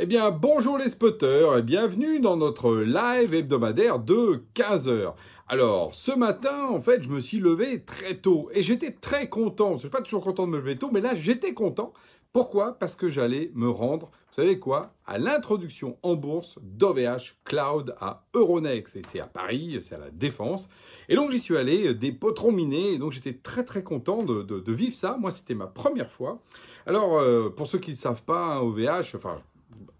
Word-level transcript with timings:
Eh 0.00 0.06
bien, 0.06 0.30
bonjour 0.30 0.78
les 0.78 0.90
spotters 0.90 1.58
et 1.58 1.62
bienvenue 1.62 2.20
dans 2.20 2.36
notre 2.36 2.76
live 2.76 3.34
hebdomadaire 3.34 3.98
de 3.98 4.44
15h. 4.54 5.14
Alors, 5.48 5.92
ce 5.92 6.16
matin, 6.16 6.68
en 6.70 6.80
fait, 6.80 7.02
je 7.02 7.08
me 7.08 7.20
suis 7.20 7.40
levé 7.40 7.82
très 7.82 8.14
tôt 8.14 8.48
et 8.54 8.62
j'étais 8.62 8.92
très 8.92 9.28
content. 9.28 9.74
Je 9.74 9.80
suis 9.80 9.88
pas 9.88 10.00
toujours 10.00 10.22
content 10.22 10.46
de 10.46 10.52
me 10.52 10.58
lever 10.58 10.76
tôt, 10.76 10.90
mais 10.92 11.00
là, 11.00 11.16
j'étais 11.16 11.52
content. 11.52 11.92
Pourquoi? 12.32 12.78
Parce 12.78 12.94
que 12.94 13.08
j'allais 13.10 13.50
me 13.54 13.68
rendre, 13.68 14.12
vous 14.28 14.34
savez 14.34 14.60
quoi, 14.60 14.92
à 15.04 15.18
l'introduction 15.18 15.98
en 16.04 16.14
bourse 16.14 16.60
d'OVH 16.62 17.34
Cloud 17.42 17.96
à 18.00 18.24
Euronext. 18.34 18.94
Et 18.94 19.02
c'est 19.04 19.18
à 19.18 19.26
Paris, 19.26 19.78
c'est 19.80 19.96
à 19.96 19.98
la 19.98 20.10
Défense. 20.10 20.68
Et 21.08 21.16
donc, 21.16 21.32
j'y 21.32 21.40
suis 21.40 21.56
allé, 21.56 21.92
des 21.94 22.12
potrons 22.12 22.52
minés. 22.52 22.92
Et 22.92 22.98
donc, 22.98 23.10
j'étais 23.10 23.32
très, 23.32 23.64
très 23.64 23.82
content 23.82 24.22
de, 24.22 24.72
vivre 24.72 24.94
ça. 24.94 25.16
Moi, 25.18 25.32
c'était 25.32 25.56
ma 25.56 25.66
première 25.66 26.12
fois. 26.12 26.40
Alors, 26.86 27.18
euh, 27.18 27.50
pour 27.50 27.66
ceux 27.66 27.78
qui 27.78 27.90
ne 27.90 27.96
savent 27.96 28.22
pas, 28.22 28.62
OVH, 28.62 28.88
hein, 28.88 29.00
enfin, 29.16 29.38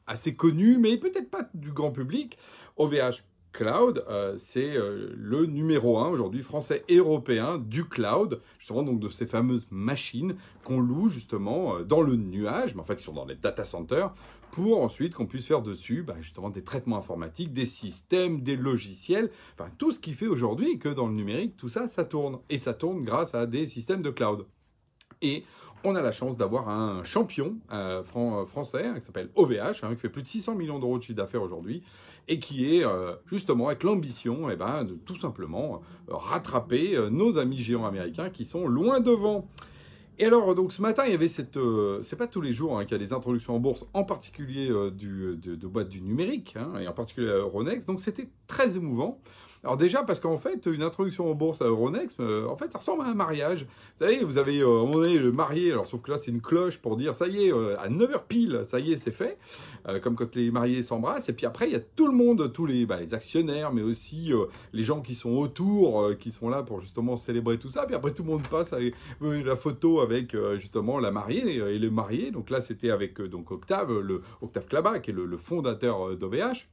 assez 0.08 0.34
connu, 0.34 0.78
mais 0.78 0.96
peut-être 0.96 1.30
pas 1.30 1.48
du 1.54 1.72
grand 1.72 1.92
public. 1.92 2.38
OVH 2.76 3.22
Cloud, 3.52 4.04
euh, 4.08 4.34
c'est 4.38 4.76
euh, 4.76 5.12
le 5.16 5.46
numéro 5.46 5.98
un 5.98 6.08
aujourd'hui 6.08 6.42
français 6.42 6.84
et 6.88 6.96
européen 6.96 7.58
du 7.58 7.84
cloud, 7.84 8.40
justement 8.58 8.82
donc 8.82 9.00
de 9.00 9.08
ces 9.08 9.26
fameuses 9.26 9.66
machines 9.70 10.36
qu'on 10.64 10.80
loue 10.80 11.08
justement 11.08 11.76
euh, 11.76 11.82
dans 11.82 12.02
le 12.02 12.16
nuage, 12.16 12.74
mais 12.74 12.82
en 12.82 12.84
fait 12.84 12.96
qui 12.96 13.04
sont 13.04 13.14
dans 13.14 13.24
les 13.24 13.36
data 13.36 13.64
centers, 13.64 14.12
pour 14.52 14.82
ensuite 14.82 15.14
qu'on 15.14 15.26
puisse 15.26 15.46
faire 15.46 15.62
dessus 15.62 16.02
bah, 16.02 16.16
justement 16.20 16.50
des 16.50 16.62
traitements 16.62 16.98
informatiques, 16.98 17.52
des 17.52 17.64
systèmes, 17.64 18.42
des 18.42 18.56
logiciels, 18.56 19.30
enfin 19.54 19.70
tout 19.78 19.92
ce 19.92 19.98
qui 19.98 20.12
fait 20.12 20.26
aujourd'hui 20.26 20.78
que 20.78 20.88
dans 20.88 21.06
le 21.06 21.14
numérique, 21.14 21.56
tout 21.56 21.68
ça, 21.68 21.88
ça 21.88 22.04
tourne. 22.04 22.38
Et 22.50 22.58
ça 22.58 22.74
tourne 22.74 23.02
grâce 23.02 23.34
à 23.34 23.46
des 23.46 23.66
systèmes 23.66 24.02
de 24.02 24.10
cloud. 24.10 24.46
Et 25.20 25.44
on 25.84 25.94
a 25.94 26.02
la 26.02 26.12
chance 26.12 26.36
d'avoir 26.36 26.68
un 26.68 27.04
champion 27.04 27.56
euh, 27.72 28.02
euh, 28.16 28.46
français 28.46 28.86
hein, 28.86 28.98
qui 28.98 29.06
s'appelle 29.06 29.30
OVH, 29.34 29.82
hein, 29.82 29.94
qui 29.94 30.00
fait 30.00 30.08
plus 30.08 30.22
de 30.22 30.28
600 30.28 30.54
millions 30.54 30.78
d'euros 30.78 30.98
de 30.98 31.02
chiffre 31.02 31.16
d'affaires 31.16 31.42
aujourd'hui, 31.42 31.82
et 32.26 32.40
qui 32.40 32.76
est 32.76 32.84
euh, 32.84 33.14
justement 33.26 33.68
avec 33.68 33.82
l'ambition 33.82 34.50
eh 34.50 34.56
ben, 34.56 34.84
de 34.84 34.94
tout 34.94 35.16
simplement 35.16 35.80
rattraper 36.08 36.98
nos 37.10 37.38
amis 37.38 37.58
géants 37.58 37.86
américains 37.86 38.30
qui 38.30 38.44
sont 38.44 38.66
loin 38.66 39.00
devant. 39.00 39.48
Et 40.20 40.24
alors, 40.24 40.54
donc 40.56 40.72
ce 40.72 40.82
matin, 40.82 41.04
il 41.06 41.12
y 41.12 41.14
avait 41.14 41.28
cette. 41.28 41.58
c'est 42.02 42.16
pas 42.16 42.26
tous 42.26 42.40
les 42.40 42.52
jours 42.52 42.76
hein, 42.76 42.84
qu'il 42.84 42.92
y 42.92 43.00
a 43.00 43.04
des 43.04 43.12
introductions 43.12 43.54
en 43.54 43.60
bourse, 43.60 43.86
en 43.94 44.02
particulier 44.02 44.68
du, 44.90 45.36
de, 45.36 45.54
de 45.54 45.66
boîtes 45.68 45.88
du 45.88 46.02
numérique, 46.02 46.56
et 46.80 46.88
en 46.88 46.92
particulier 46.92 47.28
Euronext. 47.28 47.86
Donc 47.86 48.00
c'était 48.00 48.28
très 48.46 48.76
émouvant. 48.76 49.20
Alors 49.64 49.76
déjà 49.76 50.04
parce 50.04 50.20
qu'en 50.20 50.36
fait, 50.36 50.66
une 50.66 50.82
introduction 50.82 51.30
en 51.30 51.34
bourse 51.34 51.62
à 51.62 51.64
Euronext, 51.64 52.20
euh, 52.20 52.46
en 52.46 52.56
fait, 52.56 52.70
ça 52.70 52.78
ressemble 52.78 53.02
à 53.02 53.06
un 53.06 53.14
mariage. 53.14 53.64
Vous 53.64 54.06
savez, 54.06 54.22
vous 54.22 54.38
avez 54.38 54.60
euh, 54.60 55.18
le 55.18 55.32
marié, 55.32 55.72
alors 55.72 55.88
sauf 55.88 56.00
que 56.02 56.12
là 56.12 56.18
c'est 56.18 56.30
une 56.30 56.40
cloche 56.40 56.78
pour 56.78 56.96
dire 56.96 57.14
ça 57.14 57.26
y 57.26 57.46
est, 57.46 57.52
euh, 57.52 57.76
à 57.78 57.88
9h 57.88 58.22
pile, 58.28 58.62
ça 58.64 58.78
y 58.78 58.92
est, 58.92 58.96
c'est 58.96 59.10
fait, 59.10 59.38
comme 60.02 60.14
quand 60.14 60.34
les 60.36 60.50
mariés 60.50 60.82
s'embrassent. 60.82 61.28
Et 61.28 61.32
puis 61.32 61.46
après, 61.46 61.68
il 61.68 61.72
y 61.72 61.76
a 61.76 61.80
tout 61.80 62.06
le 62.06 62.12
monde, 62.12 62.52
tous 62.52 62.66
les, 62.66 62.86
bah, 62.86 62.98
actionnaires, 63.12 63.72
mais 63.72 63.82
aussi 63.82 64.32
les 64.72 64.82
gens 64.82 65.00
qui 65.00 65.14
sont 65.14 65.30
autour, 65.30 66.16
qui 66.18 66.30
sont 66.30 66.48
là 66.48 66.62
pour 66.62 66.80
justement 66.80 67.16
célébrer 67.16 67.58
tout 67.58 67.68
ça. 67.68 67.86
Puis 67.86 67.94
après, 67.94 68.12
tout 68.12 68.22
le 68.22 68.28
monde 68.28 68.46
passe 68.48 68.72
avec 68.72 68.94
la 69.20 69.56
photo 69.56 70.00
avec 70.00 70.36
justement 70.58 70.98
la 70.98 71.10
mariée 71.10 71.56
et 71.56 71.78
le 71.78 71.90
marié. 71.90 72.30
Donc 72.30 72.50
là, 72.50 72.60
c'était 72.60 72.90
avec 72.90 73.20
donc 73.20 73.50
Octave, 73.50 73.98
le 74.00 74.22
Octave 74.40 74.66
Klaba, 74.66 74.98
qui 74.98 75.10
est 75.10 75.14
le 75.14 75.36
fondateur 75.36 76.16
d'OVH. 76.16 76.68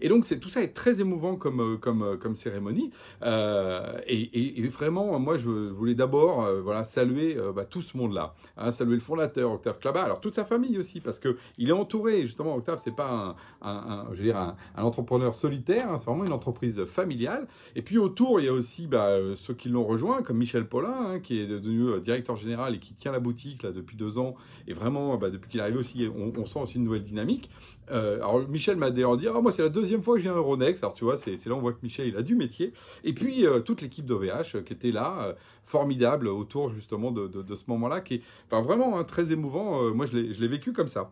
Et 0.00 0.08
donc, 0.08 0.26
tout 0.40 0.48
ça 0.48 0.62
est 0.62 0.74
très 0.74 1.00
émouvant 1.00 1.36
comme, 1.36 1.60
euh, 1.60 1.76
comme, 1.76 2.02
euh, 2.02 2.16
comme 2.16 2.36
cérémonie. 2.36 2.90
Euh, 3.22 3.98
et, 4.06 4.66
vraiment, 4.68 5.18
moi, 5.18 5.36
je 5.38 5.48
voulais 5.48 5.94
d'abord 5.94 6.46
voilà, 6.62 6.84
saluer 6.84 7.38
bah, 7.54 7.64
tout 7.64 7.80
ce 7.80 7.96
monde-là. 7.96 8.34
Hein, 8.56 8.70
saluer 8.70 8.94
le 8.94 9.00
fondateur, 9.00 9.50
Octave 9.52 9.78
Klaba, 9.78 10.02
alors 10.02 10.20
toute 10.20 10.34
sa 10.34 10.44
famille 10.44 10.78
aussi, 10.78 11.00
parce 11.00 11.18
qu'il 11.18 11.68
est 11.68 11.72
entouré, 11.72 12.22
justement, 12.22 12.54
Octave, 12.54 12.80
c'est 12.82 12.94
pas 12.94 13.34
un, 13.62 14.06
je 14.12 14.18
veux 14.18 14.24
dire, 14.24 14.36
un, 14.36 14.82
entrepreneur 14.82 15.34
solitaire, 15.34 15.90
hein, 15.90 15.96
c'est 15.98 16.04
vraiment 16.04 16.24
une 16.24 16.32
entreprise 16.32 16.84
familiale. 16.84 17.48
Et 17.76 17.82
puis 17.82 17.96
autour, 17.98 18.40
il 18.40 18.46
y 18.46 18.48
a 18.48 18.52
aussi 18.52 18.86
bah, 18.86 19.16
ceux 19.36 19.54
qui 19.54 19.70
l'ont 19.70 19.84
rejoint, 19.84 20.22
comme 20.22 20.36
Michel 20.36 20.66
Paulin, 20.66 20.94
hein, 20.94 21.20
qui 21.20 21.40
est 21.40 21.46
devenu 21.46 21.98
directeur 22.00 22.36
général 22.36 22.74
et 22.74 22.78
qui 22.78 22.92
tient 22.92 23.12
la 23.12 23.20
boutique 23.20 23.62
là, 23.62 23.72
depuis 23.72 23.96
deux 23.96 24.18
ans. 24.18 24.34
Et 24.66 24.74
vraiment, 24.74 25.16
bah, 25.16 25.30
depuis 25.30 25.50
qu'il 25.50 25.60
est 25.60 25.62
arrivé 25.62 25.78
aussi, 25.78 26.06
on, 26.14 26.44
sent 26.44 26.60
aussi 26.60 26.76
une 26.76 26.84
nouvelle 26.84 27.04
dynamique. 27.04 27.50
Alors, 27.90 28.48
Michel 28.48 28.76
m'a 28.76 28.90
d'ailleurs 28.90 29.16
dit, 29.16 29.26
ah, 29.28 29.40
moi, 29.40 29.52
c'est 29.52 29.62
la 29.62 29.68
deuxième 29.68 30.02
fois 30.02 30.16
que 30.16 30.22
j'ai 30.22 30.28
un 30.28 30.36
Euronext. 30.36 30.82
Alors, 30.82 30.94
tu 30.94 31.04
vois, 31.04 31.16
c'est 31.16 31.44
là 31.46 31.54
on 31.54 31.60
voit 31.60 31.72
que 31.72 31.78
Michel, 31.82 32.08
il 32.08 32.16
a 32.16 32.22
du 32.22 32.34
métier. 32.34 32.72
Et 33.04 33.12
puis, 33.12 33.46
euh, 33.46 33.60
toute 33.60 33.80
l'équipe 33.80 34.04
d'OVH 34.04 34.56
euh, 34.56 34.62
qui 34.62 34.72
était 34.72 34.90
là, 34.90 35.16
euh, 35.20 35.32
formidable, 35.64 36.28
autour 36.28 36.70
justement 36.70 37.10
de, 37.10 37.26
de, 37.28 37.54
ce 37.54 37.64
moment-là, 37.68 38.00
qui 38.00 38.14
est 38.14 38.22
enfin, 38.46 38.62
vraiment 38.62 38.98
hein, 38.98 39.04
très 39.04 39.32
émouvant. 39.32 39.94
moi, 39.94 40.06
je 40.06 40.16
l'ai 40.16 40.48
vécu 40.48 40.72
comme 40.72 40.88
ça. 40.88 41.10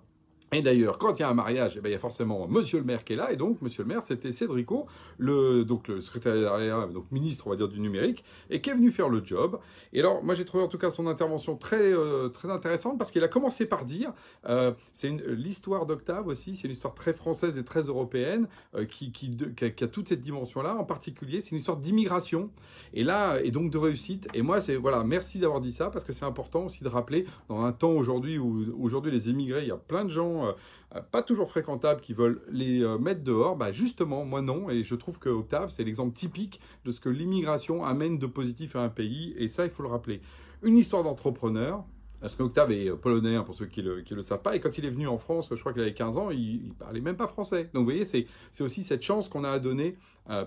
Et 0.57 0.63
d'ailleurs, 0.63 0.97
quand 0.97 1.19
il 1.19 1.21
y 1.21 1.23
a 1.23 1.29
un 1.29 1.35
mariage, 1.35 1.75
eh 1.77 1.81
ben, 1.83 1.91
il 1.91 1.93
y 1.93 1.97
a 1.97 1.99
forcément 1.99 2.49
Monsieur 2.49 2.79
le 2.79 2.85
maire 2.87 3.05
qui 3.05 3.13
est 3.13 3.17
là, 3.17 3.31
et 3.31 3.37
donc 3.37 3.61
Monsieur 3.61 3.83
le 3.83 3.91
maire, 3.91 4.03
c'était 4.03 4.33
Cédrico, 4.33 4.87
le, 5.19 5.65
donc 5.65 5.87
le 5.87 6.01
secrétaire, 6.01 6.89
donc 6.89 7.05
ministre, 7.13 7.47
on 7.47 7.51
va 7.51 7.57
dire, 7.57 7.69
du 7.69 7.79
numérique, 7.79 8.25
et 8.49 8.63
qui 8.63 8.71
est 8.71 8.73
venu 8.73 8.89
faire 8.89 9.11
le 9.11 9.23
job. 9.23 9.59
Et 9.93 10.01
alors, 10.01 10.25
moi, 10.25 10.35
j'ai 10.35 10.47
trouvé 10.47 10.65
en 10.65 10.69
tout 10.69 10.79
cas 10.79 10.91
son 10.91 11.09
intervention 11.09 11.57
très, 11.57 11.93
euh, 11.93 12.31
très 12.31 12.51
intéressante, 12.51 12.97
parce 12.97 13.11
qu'il 13.11 13.23
a 13.23 13.29
commencé 13.29 13.67
par 13.67 13.85
dire, 13.85 14.15
euh, 14.49 14.73
c'est 14.95 15.11
l'histoire 15.27 15.85
d'Octave 15.85 16.27
aussi, 16.27 16.55
c'est 16.55 16.69
une 16.69 16.73
histoire 16.73 16.95
très 16.95 17.13
française 17.13 17.59
et 17.59 17.65
très 17.65 17.83
européenne, 17.83 18.49
euh, 18.77 18.87
qui, 18.87 19.13
qui, 19.13 19.37
a, 19.63 19.89
toute 19.89 20.09
cette 20.09 20.23
dimension-là, 20.23 20.75
en 20.75 20.85
particulier, 20.85 21.43
c'est 21.43 21.51
une 21.51 21.59
histoire 21.59 21.77
d'immigration, 21.77 22.49
et 22.95 23.05
là, 23.05 23.41
et 23.43 23.51
donc 23.51 23.71
de 23.71 23.77
réussite. 23.77 24.27
Et 24.33 24.41
moi, 24.41 24.63
c'est, 24.63 24.77
voilà, 24.77 25.05
merci 25.05 25.39
d'avoir 25.39 25.61
dit 25.61 25.73
ça, 25.73 25.91
parce 25.91 26.07
que 26.07 26.15
c'est 26.15 26.25
important 26.25 26.65
aussi 26.65 26.83
de 26.83 26.89
rappeler, 26.89 27.27
dans 27.51 27.61
un 27.61 27.73
temps 27.73 27.93
aujourd'hui 27.93 28.39
où, 28.39 28.65
aujourd'hui, 28.81 29.13
les 29.13 29.29
émigrés, 29.29 29.61
il 29.61 29.69
y 29.69 29.71
a 29.71 29.77
plein 29.77 30.07
de 30.07 30.11
gens 30.11 30.46
euh, 30.95 31.01
pas 31.11 31.23
toujours 31.23 31.49
fréquentables 31.49 32.01
qui 32.01 32.15
veulent 32.15 32.43
les 32.51 32.83
euh, 32.83 32.99
mettre 32.99 33.23
dehors, 33.23 33.57
bah 33.57 33.73
justement, 33.73 34.25
moi 34.25 34.43
non, 34.43 34.71
et 34.71 34.85
je 34.85 34.95
trouve 34.95 35.19
que 35.19 35.29
Octave, 35.29 35.71
c'est 35.71 35.85
l'exemple 35.85 36.15
typique 36.15 36.61
de 36.85 36.93
ce 36.93 37.01
que 37.01 37.09
l'immigration 37.09 37.85
amène 37.85 38.19
de 38.19 38.27
positif 38.27 38.77
à 38.77 38.81
un 38.81 38.89
pays, 38.89 39.35
et 39.37 39.49
ça, 39.49 39.65
il 39.65 39.71
faut 39.71 39.83
le 39.83 39.89
rappeler. 39.89 40.21
Une 40.63 40.77
histoire 40.77 41.03
d'entrepreneur, 41.03 41.85
parce 42.21 42.35
qu'Octave 42.35 42.73
est 42.73 42.91
euh, 42.91 42.97
polonais, 42.97 43.37
hein, 43.37 43.43
pour 43.43 43.55
ceux 43.55 43.67
qui 43.67 43.83
ne 43.83 44.03
le, 44.09 44.23
savent 44.23 44.43
pas. 44.43 44.57
Et 44.57 44.61
quand 44.61 44.79
il 44.79 44.85
est 44.85 44.91
venu 44.91 45.07
en 45.07 45.19
France, 45.19 45.49
je 45.51 45.61
crois 45.61 45.73
qu'il 45.73 45.83
avait 45.83 45.95
15 45.95 46.17
ans, 46.17 46.31
il 46.31 46.69
ne 46.69 46.73
parlait 46.73 47.01
même 47.01 47.17
pas 47.17 47.29
français. 47.29 47.65
Donc 47.75 47.83
vous 47.83 47.93
voyez, 47.93 48.05
c'est 48.05 48.27
aussi 48.61 48.83
cette 48.83 49.03
chance 49.03 49.29
qu'on 49.29 49.45
a 49.45 49.51
à 49.51 49.59
donner 49.59 49.97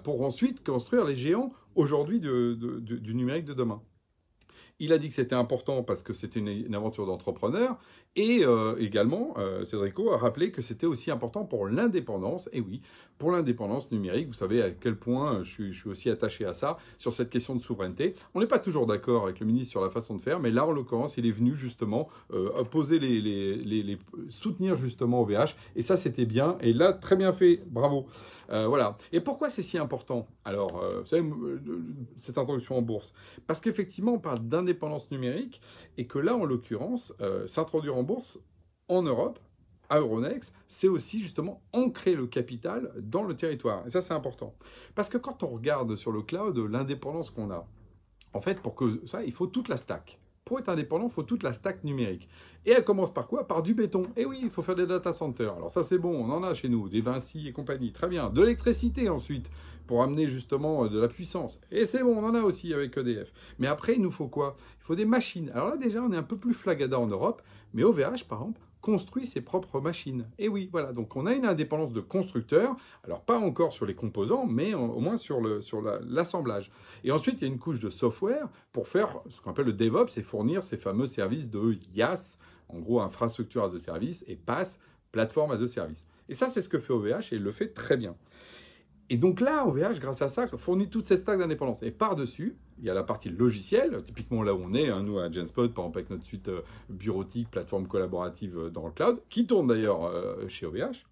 pour 0.04 0.22
ensuite 0.24 0.62
construire 0.66 1.06
les 1.06 1.16
géants 1.16 1.54
aujourd'hui 1.76 2.20
du 2.20 3.16
numérique 3.16 3.46
de 3.46 3.54
demain. 3.54 3.82
Il 4.82 4.94
a 4.94 4.98
dit 4.98 5.10
que 5.10 5.14
c'était 5.14 5.36
important 5.36 5.84
parce 5.84 6.04
que 6.04 6.14
c'était 6.14 6.40
une, 6.40 6.74
aventure 6.74 7.06
d'entrepreneur. 7.06 7.78
Et 8.16 8.44
euh, 8.44 8.76
également, 8.80 9.34
euh, 9.38 9.66
Cédrico 9.66 10.12
a 10.14 10.18
rappelé 10.18 10.52
que 10.52 10.62
c'était 10.62 10.86
aussi 10.86 11.12
important 11.12 11.44
pour 11.44 11.68
l'indépendance. 11.68 12.50
Et 12.54 12.62
oui, 12.62 12.82
pour 13.18 13.32
l'indépendance 13.32 13.92
numérique, 13.92 14.28
vous 14.28 14.34
savez 14.34 14.62
à 14.62 14.72
quel 14.72 14.96
point 14.96 15.44
je 15.44 15.72
suis, 15.72 15.90
aussi 15.90 16.10
attaché 16.10 16.46
à 16.46 16.54
ça, 16.54 16.78
sur 16.98 17.14
cette 17.14 17.30
question 17.30 17.56
de 17.56 17.62
souveraineté. 17.62 18.16
On 18.34 18.40
n'est 18.40 18.48
pas 18.48 18.60
toujours 18.60 18.88
d'accord 18.88 19.24
avec 19.24 19.42
le 19.42 19.46
ministre 19.46 19.72
sur 19.72 19.82
la 19.82 19.90
façon 19.90 20.16
de 20.16 20.22
faire, 20.22 20.40
mais 20.40 20.50
là, 20.50 20.66
en 20.66 20.72
l'occurrence, 20.72 21.18
il 21.18 21.26
est 21.26 21.32
venu 21.32 21.56
justement 21.56 22.08
euh, 22.34 22.64
poser 22.64 23.00
les, 23.00 23.98
soutenir 24.30 24.78
justement 24.78 25.22
au 25.22 25.26
VH. 25.26 25.56
Et 25.76 25.82
ça, 25.82 25.98
c'était 25.98 26.26
bien. 26.26 26.58
Et 26.62 26.72
là, 26.72 26.94
très 26.94 27.18
bien 27.18 27.34
fait. 27.34 27.62
Bravo. 27.68 28.08
voilà. 28.50 28.98
Et 29.12 29.20
pourquoi 29.20 29.50
c'est 29.50 29.62
si 29.62 29.78
important? 29.78 30.28
Alors, 30.46 30.84
vous 31.02 31.06
savez, 31.06 31.24
cette 32.20 32.38
introduction 32.38 32.78
en 32.78 32.82
bourse? 32.82 33.14
Parce 33.46 33.60
qu'effectivement, 33.60 34.14
on 34.14 34.20
parle 34.20 34.40
d'indépendance 34.40 34.69
indépendance 34.70 35.10
numérique, 35.12 35.62
et 35.98 36.06
que 36.08 36.20
là, 36.20 36.36
en 36.36 36.46
l'occurrence, 36.46 37.14
euh, 37.22 37.48
s'introduire 37.48 37.98
en 37.98 38.04
bourse 38.04 38.40
en 38.88 39.02
Europe, 39.02 39.40
à 39.90 40.00
Euronext, 40.00 40.56
c'est 40.68 40.88
aussi 40.88 41.20
justement 41.22 41.64
ancrer 41.74 42.14
le 42.14 42.28
capital 42.28 42.92
dans 43.00 43.24
le 43.24 43.36
territoire. 43.36 43.86
Et 43.88 43.90
ça, 43.90 44.02
c'est 44.02 44.14
important. 44.14 44.54
Parce 44.94 45.10
que 45.10 45.18
quand 45.18 45.42
on 45.42 45.48
regarde 45.48 45.96
sur 45.96 46.12
le 46.12 46.22
cloud 46.22 46.58
l'indépendance 46.58 47.32
qu'on 47.32 47.50
a, 47.50 47.68
en 48.34 48.42
fait, 48.42 48.62
pour 48.62 48.76
que 48.76 49.02
ça, 49.08 49.24
il 49.24 49.32
faut 49.32 49.48
toute 49.48 49.68
la 49.68 49.78
stack. 49.78 50.20
Pour 50.50 50.58
être 50.58 50.70
indépendant, 50.70 51.06
il 51.06 51.12
faut 51.12 51.22
toute 51.22 51.44
la 51.44 51.54
stack 51.54 51.84
numérique. 51.84 52.28
Et 52.66 52.72
elle 52.72 52.84
commence 52.84 53.14
par 53.14 53.28
quoi? 53.28 53.48
Par 53.48 53.62
du 53.62 53.76
béton. 53.76 54.08
Et 54.18 54.26
oui, 54.26 54.40
il 54.42 54.50
faut 54.50 54.64
faire 54.64 54.74
des 54.74 54.88
data 54.88 55.14
centers. 55.14 55.54
Alors 55.54 55.70
ça, 55.70 55.84
c'est 55.84 56.00
bon, 56.00 56.10
on 56.10 56.32
en 56.32 56.42
a 56.42 56.56
chez 56.56 56.70
nous, 56.70 56.90
des 56.90 57.02
Vinci 57.02 57.48
et 57.48 57.52
compagnie. 57.52 57.92
Très 57.92 58.08
bien. 58.08 58.32
De 58.32 58.42
l'électricité 58.42 59.10
ensuite, 59.10 59.48
pour 59.86 60.02
amener 60.02 60.28
justement 60.28 60.86
euh, 60.86 60.90
de 60.90 61.00
la 61.00 61.08
puissance. 61.08 61.62
Et 61.70 61.86
c'est 61.86 62.02
bon, 62.02 62.18
on 62.18 62.26
en 62.26 62.34
a 62.34 62.42
aussi 62.42 62.74
avec 62.74 62.98
EDF. 62.98 63.32
Mais 63.60 63.68
après, 63.68 63.94
il 63.94 64.02
nous 64.02 64.10
faut 64.10 64.28
quoi? 64.28 64.56
Il 64.82 64.86
faut 64.86 64.96
des 64.96 65.06
machines. 65.06 65.52
Alors 65.54 65.70
là, 65.70 65.78
déjà, 65.78 66.02
on 66.02 66.12
est 66.12 66.18
un 66.18 66.24
peu 66.24 66.36
plus 66.36 66.56
flagada 66.56 67.00
en 67.00 67.06
Europe. 67.06 67.44
Mais 67.76 67.84
OVH, 67.84 68.26
par 68.28 68.40
exemple, 68.40 68.62
construit 68.82 69.26
ses 69.26 69.42
propres 69.42 69.82
machines. 69.82 70.28
Et 70.38 70.48
oui, 70.48 70.70
voilà, 70.72 70.94
donc 70.94 71.16
on 71.16 71.26
a 71.26 71.34
une 71.34 71.46
indépendance 71.46 71.94
de 71.94 72.02
constructeur, 72.02 72.76
alors 73.04 73.22
pas 73.22 73.38
encore 73.38 73.74
sur 73.74 73.86
les 73.86 73.96
composants, 73.96 74.46
mais 74.46 74.74
au 74.74 75.00
moins 75.00 75.18
sur 75.18 75.42
l'assemblage. 75.42 76.66
Sur 76.66 76.74
et 77.04 77.12
ensuite, 77.12 77.36
il 77.40 77.42
y 77.42 77.46
a 77.46 77.52
une 77.52 77.60
couche 77.60 77.80
de 77.80 77.90
software 77.90 78.48
pour 78.72 78.88
faire 78.88 79.22
ce 79.30 79.42
qu'on 79.42 79.52
appelle 79.52 79.66
le 79.66 79.74
DevOps 79.74 80.18
et 80.18 80.22
fournir 80.22 80.64
ces 80.64 80.78
fameux 80.78 81.08
services 81.08 81.50
de 81.50 81.78
IaaS, 81.94 82.38
en 82.70 82.80
gros 82.80 83.02
infrastructure 83.02 83.64
as 83.64 83.76
a 83.76 83.80
service, 83.80 84.24
et 84.28 84.36
PaaS, 84.36 84.80
plateforme 85.12 85.52
as 85.52 85.62
a 85.62 85.68
service. 85.68 86.06
Et 86.30 86.36
ça, 86.36 86.50
c'est 86.50 86.62
ce 86.62 86.70
que 86.70 86.78
fait 86.78 86.94
OVH 86.94 87.34
et 87.34 87.36
il 87.36 87.44
le 87.44 87.52
fait 87.52 87.70
très 87.70 87.98
bien. 87.98 88.16
Et 89.10 89.18
donc 89.18 89.42
là, 89.42 89.66
OVH, 89.66 90.00
grâce 90.00 90.22
à 90.22 90.30
ça, 90.30 90.48
fournit 90.48 90.88
toute 90.88 91.06
cette 91.06 91.20
stack 91.20 91.40
d'indépendance. 91.40 91.82
Et 91.82 91.92
par-dessus, 91.92 92.56
il 92.78 92.86
y 92.86 92.90
a 92.90 92.94
la 92.94 93.04
partie 93.04 93.30
logicielle, 93.30 94.04
typiquement 94.04 94.44
là 94.44 94.54
où 94.54 94.62
on 94.64 94.74
est, 94.74 94.90
hein, 94.90 95.02
nous 95.02 95.20
à 95.20 95.32
Genspot, 95.32 95.70
par 95.70 95.86
exemple 95.86 95.98
avec 95.98 96.10
notre 96.12 96.26
suite 96.26 96.48
euh, 96.48 96.62
bureautique, 96.90 97.50
plateforme 97.50 97.88
collaborative 97.88 98.58
euh, 98.58 98.70
dans 98.70 98.86
le 98.86 98.92
cloud, 98.92 99.20
qui 99.30 99.48
tourne 99.48 99.68
d'ailleurs 99.68 100.06
euh, 100.06 100.48
chez 100.48 100.66
OVH. 100.68 101.08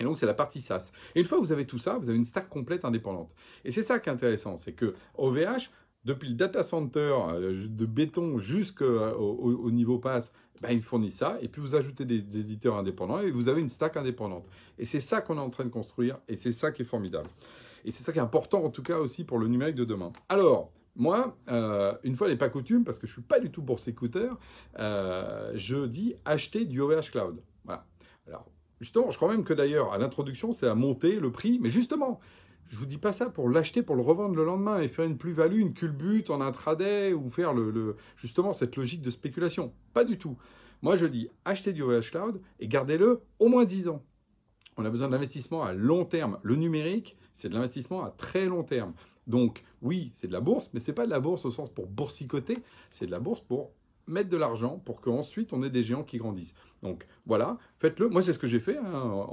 Et 0.00 0.04
donc 0.04 0.18
c'est 0.18 0.26
la 0.26 0.34
partie 0.34 0.60
SaaS. 0.60 0.90
Et 1.14 1.20
une 1.20 1.26
fois 1.26 1.38
que 1.38 1.44
vous 1.44 1.52
avez 1.52 1.66
tout 1.66 1.78
ça, 1.78 1.96
vous 1.96 2.08
avez 2.08 2.18
une 2.18 2.24
stack 2.24 2.48
complète 2.48 2.84
indépendante. 2.84 3.30
Et 3.64 3.70
c'est 3.70 3.82
ça 3.82 3.98
qui 3.98 4.08
est 4.08 4.12
intéressant, 4.12 4.58
c'est 4.58 4.72
que 4.72 4.94
OVH, 5.16 5.70
depuis 6.04 6.28
le 6.28 6.34
data 6.34 6.62
center 6.62 7.14
de 7.40 7.86
béton 7.86 8.38
jusqu'au 8.38 9.70
niveau 9.70 9.98
pass, 9.98 10.32
ben, 10.60 10.70
ils 10.70 10.82
fournissent 10.82 11.18
ça. 11.18 11.38
Et 11.40 11.48
puis 11.48 11.60
vous 11.60 11.74
ajoutez 11.74 12.04
des, 12.04 12.18
éditeurs 12.38 12.76
indépendants 12.76 13.20
et 13.20 13.30
vous 13.30 13.48
avez 13.48 13.60
une 13.60 13.68
stack 13.68 13.96
indépendante. 13.96 14.46
Et 14.78 14.84
c'est 14.84 15.00
ça 15.00 15.20
qu'on 15.20 15.36
est 15.36 15.40
en 15.40 15.50
train 15.50 15.64
de 15.64 15.70
construire 15.70 16.18
et 16.28 16.36
c'est 16.36 16.52
ça 16.52 16.70
qui 16.72 16.82
est 16.82 16.86
formidable. 16.86 17.28
Et 17.84 17.90
c'est 17.90 18.04
ça 18.04 18.12
qui 18.12 18.18
est 18.18 18.22
important 18.22 18.64
en 18.64 18.70
tout 18.70 18.82
cas 18.82 18.98
aussi 18.98 19.24
pour 19.24 19.38
le 19.38 19.48
numérique 19.48 19.74
de 19.74 19.84
demain. 19.84 20.12
Alors, 20.28 20.72
moi, 20.94 21.36
euh, 21.50 21.94
une 22.04 22.14
fois 22.14 22.28
n'est 22.28 22.36
pas 22.36 22.48
coutume, 22.48 22.84
parce 22.84 22.98
que 22.98 23.06
je 23.06 23.12
ne 23.12 23.14
suis 23.14 23.22
pas 23.22 23.40
du 23.40 23.50
tout 23.50 23.62
pour 23.62 23.78
ces 23.78 23.94
euh, 24.78 25.52
je 25.54 25.86
dis 25.86 26.14
acheter 26.24 26.64
du 26.64 26.80
OVH 26.80 27.10
Cloud. 27.10 27.42
Voilà. 27.64 27.86
Alors, 28.26 28.46
justement, 28.80 29.10
je 29.10 29.16
crois 29.16 29.30
même 29.30 29.44
que 29.44 29.54
d'ailleurs, 29.54 29.92
à 29.92 29.98
l'introduction, 29.98 30.52
c'est 30.52 30.66
à 30.66 30.74
monter 30.74 31.18
le 31.18 31.32
prix, 31.32 31.58
mais 31.60 31.70
justement, 31.70 32.20
je 32.68 32.76
vous 32.76 32.86
dis 32.86 32.98
pas 32.98 33.12
ça 33.12 33.26
pour 33.26 33.48
l'acheter, 33.48 33.82
pour 33.82 33.96
le 33.96 34.02
revendre 34.02 34.34
le 34.34 34.44
lendemain 34.44 34.80
et 34.80 34.88
faire 34.88 35.04
une 35.04 35.18
plus-value, 35.18 35.60
une 35.60 35.74
culbute 35.74 36.30
en 36.30 36.40
intraday 36.40 37.12
ou 37.12 37.28
faire 37.28 37.54
justement 38.16 38.52
cette 38.52 38.76
logique 38.76 39.02
de 39.02 39.10
spéculation. 39.10 39.74
Pas 39.92 40.04
du 40.04 40.18
tout. 40.18 40.38
Moi, 40.80 40.96
je 40.96 41.06
dis 41.06 41.28
achetez 41.44 41.72
du 41.72 41.82
OVH 41.82 42.10
Cloud 42.10 42.40
et 42.60 42.68
gardez-le 42.68 43.20
au 43.38 43.48
moins 43.48 43.64
10 43.64 43.88
ans. 43.88 44.02
On 44.78 44.84
a 44.84 44.90
besoin 44.90 45.08
d'investissement 45.08 45.62
à 45.62 45.74
long 45.74 46.04
terme. 46.04 46.38
Le 46.42 46.56
numérique, 46.56 47.16
c'est 47.34 47.50
de 47.50 47.54
l'investissement 47.54 48.04
à 48.04 48.10
très 48.10 48.46
long 48.46 48.62
terme. 48.62 48.94
Donc, 49.26 49.64
oui, 49.82 50.10
c'est 50.14 50.26
de 50.26 50.32
la 50.32 50.40
bourse, 50.40 50.70
mais 50.72 50.80
c'est 50.80 50.92
pas 50.92 51.04
de 51.04 51.10
la 51.10 51.20
bourse 51.20 51.44
au 51.44 51.50
sens 51.50 51.70
pour 51.70 51.86
boursicoter, 51.86 52.58
c'est 52.90 53.06
de 53.06 53.10
la 53.10 53.20
bourse 53.20 53.40
pour 53.40 53.70
mettre 54.06 54.30
de 54.30 54.36
l'argent 54.36 54.78
pour 54.84 55.00
qu'ensuite 55.00 55.52
on 55.52 55.62
ait 55.62 55.70
des 55.70 55.82
géants 55.82 56.04
qui 56.04 56.18
grandissent. 56.18 56.54
Donc 56.82 57.06
voilà, 57.26 57.58
faites-le. 57.78 58.08
Moi, 58.08 58.22
c'est 58.22 58.32
ce 58.32 58.38
que 58.38 58.46
j'ai 58.46 58.60
fait. 58.60 58.76
Hein. 58.76 59.26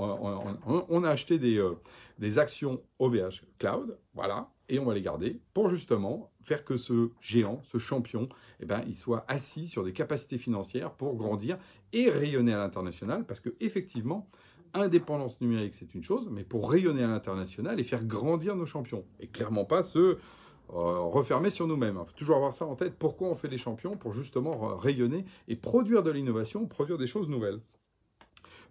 On, 0.90 1.04
a 1.04 1.10
acheté 1.10 1.40
des, 1.40 1.58
euh, 1.58 2.40
actions 2.40 2.82
OVH 3.00 3.44
Cloud, 3.58 3.98
voilà, 4.14 4.50
et 4.68 4.78
on 4.80 4.86
va 4.86 4.94
les 4.94 5.02
garder 5.02 5.40
pour 5.54 5.70
justement 5.70 6.32
faire 6.42 6.64
que 6.64 6.78
ce 6.78 7.10
géant, 7.20 7.62
ce 7.64 7.78
champion, 7.78 8.30
eh 8.60 8.66
ben, 8.66 8.84
il 8.88 8.96
soit 8.96 9.26
assis 9.28 9.68
sur 9.68 9.84
des 9.84 9.94
capacités 9.94 10.38
financières 10.38 10.92
pour 10.92 11.16
grandir 11.16 11.58
et 11.92 12.10
rayonner 12.10 12.54
à 12.54 12.58
l'international, 12.58 13.26
parce 13.26 13.40
que 13.40 13.56
effectivement, 13.60 14.30
indépendance 14.74 15.42
numérique, 15.42 15.74
c'est 15.74 15.94
une 15.96 16.04
chose, 16.04 16.30
mais 16.32 16.44
pour 16.44 16.70
rayonner 16.70 17.04
à 17.04 17.08
l'international 17.08 17.80
et 17.80 17.84
faire 17.84 18.04
grandir 18.04 18.56
nos 18.56 18.68
champions, 18.68 19.06
et 19.20 19.28
clairement 19.28 19.66
pas 19.66 19.82
euh, 19.96 20.20
refermer 20.72 21.50
sur 21.50 21.68
nous-mêmes. 21.68 22.00
Il 22.02 22.08
faut 22.08 22.18
toujours 22.18 22.36
avoir 22.38 22.54
ça 22.54 22.66
en 22.66 22.76
tête. 22.76 22.96
Pourquoi 22.98 23.30
on 23.30 23.36
fait 23.36 23.48
les 23.48 23.58
champions 23.58 23.98
Pour 23.98 24.14
justement 24.14 24.78
rayonner 24.78 25.26
et 25.48 25.56
produire 25.56 26.04
de 26.04 26.12
l'innovation, 26.12 26.66
produire 26.68 26.98
des 26.98 27.08
choses 27.08 27.30
nouvelles. 27.30 27.60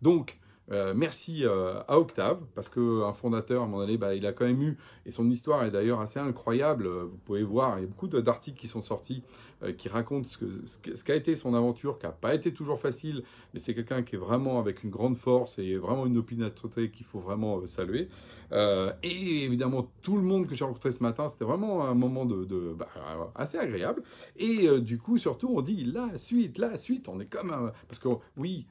Donc, 0.03 0.39
euh, 0.71 0.93
merci 0.95 1.45
euh, 1.45 1.81
à 1.89 1.99
Octave, 1.99 2.41
parce 2.55 2.69
qu'un 2.69 3.13
fondateur, 3.15 3.63
à 3.63 3.65
un 3.65 3.69
moment 3.69 3.83
donné, 3.83 3.97
bah, 3.97 4.15
il 4.15 4.27
a 4.27 4.33
quand 4.33 4.45
même 4.45 4.61
eu, 4.63 4.79
et 5.07 5.11
son 5.11 5.31
histoire 5.31 5.65
est 5.65 5.71
d'ailleurs 5.71 6.01
assez 6.01 6.21
incroyable, 6.21 6.89
vous 6.89 7.19
pouvez 7.25 7.43
voir, 7.43 7.79
il 7.79 7.83
y 7.83 7.85
a 7.85 7.89
beaucoup 7.89 8.09
d'articles 8.09 8.59
qui 8.59 8.69
sont 8.69 8.83
sortis 8.83 9.23
euh, 9.63 9.73
qui 9.73 9.89
racontent 9.89 10.29
ce 10.29 11.03
qu'a 11.03 11.15
été 11.15 11.35
son 11.35 11.55
aventure, 11.55 11.99
qui 11.99 12.07
n'a 12.07 12.13
pas 12.13 12.35
été 12.35 12.53
toujours 12.53 12.79
facile, 12.79 13.23
mais 13.55 13.61
c'est 13.61 13.75
quelqu'un 13.75 14.03
qui 14.03 14.17
est 14.17 14.19
vraiment 14.19 14.59
avec 14.59 14.85
une 14.85 14.91
grande 14.91 15.17
force 15.17 15.59
et 15.59 15.77
vraiment 15.77 16.07
une 16.07 16.19
opiniâtreté 16.19 16.91
qu'il 16.91 17.07
faut 17.07 17.19
vraiment 17.19 17.67
saluer. 17.67 18.09
et 19.03 19.45
évidemment, 19.45 19.91
tout 20.03 20.17
le 20.17 20.23
monde 20.23 20.47
que 20.47 20.55
j'ai 20.55 20.65
rencontré 20.65 20.91
ce 20.91 21.03
matin, 21.03 21.29
c'était 21.29 21.45
vraiment 21.45 21.85
un 21.85 21.95
moment 21.95 22.25
de, 22.25 22.75
bah, 22.75 22.89
assez 23.35 23.59
agréable. 23.59 24.03
Et 24.37 24.69
du 24.81 24.99
coup, 24.99 25.19
surtout, 25.19 25.51
on 25.55 25.63
dit 25.63 25.85
la 25.85 26.17
suite, 26.19 26.59
la 26.59 26.77
suite, 26.77 27.09
on 27.09 27.21
est 27.21 27.27
comme... 27.27 27.73
parce 27.89 27.99
que 27.99 28.09
oui, 28.37 28.67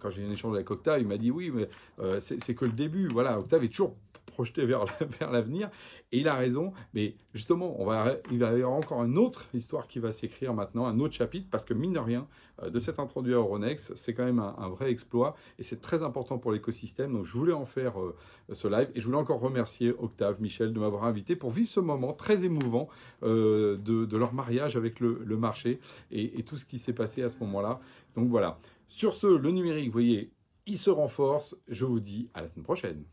quand 0.00 0.10
j'ai 0.10 0.22
eu 0.22 0.26
un 0.26 0.30
échange 0.30 0.54
avec 0.54 0.70
Octave, 0.70 1.00
il 1.00 1.06
m'a 1.06 1.16
dit 1.16 1.30
oui, 1.34 1.50
mais 1.52 1.68
euh, 2.00 2.20
c'est 2.20 2.54
que 2.54 2.64
le 2.64 2.72
début. 2.72 3.08
Voilà, 3.08 3.38
Octave 3.38 3.64
est 3.64 3.68
toujours 3.68 3.96
projeté 4.26 4.64
vers, 4.66 4.84
l'avenir. 5.30 5.70
Et 6.12 6.18
il 6.18 6.28
a 6.28 6.34
raison, 6.34 6.72
mais 6.92 7.14
justement, 7.34 7.80
on 7.80 7.84
va, 7.84 8.16
il 8.30 8.38
va 8.38 8.52
y 8.52 8.62
avoir 8.62 8.72
encore 8.72 9.02
une 9.04 9.18
autre 9.18 9.46
histoire 9.54 9.88
qui 9.88 9.98
va 9.98 10.12
s'écrire 10.12 10.54
maintenant, 10.54 10.86
un 10.86 11.00
autre 11.00 11.14
chapitre, 11.14 11.48
parce 11.50 11.64
que 11.64 11.74
mine 11.74 11.92
de 11.92 11.98
rien, 11.98 12.26
euh, 12.62 12.70
de 12.70 12.78
s'être 12.78 13.00
introduit 13.00 13.34
à 13.34 13.38
Euronext, 13.38 13.94
c'est 13.96 14.14
quand 14.14 14.24
même 14.24 14.38
un, 14.38 14.68
vrai 14.68 14.90
exploit, 14.90 15.36
et 15.58 15.64
c'est 15.64 15.80
très 15.80 16.02
important 16.02 16.38
pour 16.38 16.52
l'écosystème. 16.52 17.12
Donc 17.12 17.26
je 17.26 17.32
voulais 17.32 17.52
en 17.52 17.66
faire 17.66 18.00
euh, 18.00 18.14
ce 18.52 18.68
live, 18.68 18.90
et 18.94 19.00
je 19.00 19.06
voulais 19.06 19.18
encore 19.18 19.40
remercier 19.40 19.92
Octave, 19.98 20.40
Michel, 20.40 20.72
de 20.72 20.78
m'avoir 20.78 21.04
invité 21.04 21.36
pour 21.36 21.50
vivre 21.50 21.68
ce 21.68 21.80
moment 21.80 22.12
très 22.12 22.44
émouvant 22.44 22.88
de, 23.22 24.16
leur 24.16 24.32
mariage 24.34 24.76
avec 24.76 25.00
le, 25.00 25.20
le 25.24 25.36
marché, 25.36 25.80
et, 26.10 26.38
et 26.38 26.42
tout 26.44 26.56
ce 26.56 26.64
qui 26.64 26.78
s'est 26.78 26.92
passé 26.92 27.22
à 27.22 27.30
ce 27.30 27.38
moment-là. 27.40 27.80
Donc 28.16 28.28
voilà. 28.28 28.58
Sur 28.88 29.14
ce, 29.14 29.26
le 29.26 29.50
numérique, 29.50 29.86
vous 29.86 29.92
voyez, 29.92 30.30
il 30.66 30.78
se 30.78 30.90
renforce. 30.90 31.56
Je 31.68 31.84
vous 31.84 32.00
dis 32.00 32.30
à 32.34 32.42
la 32.42 32.48
semaine 32.48 32.64
prochaine. 32.64 33.04